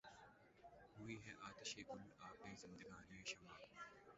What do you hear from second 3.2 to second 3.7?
شمع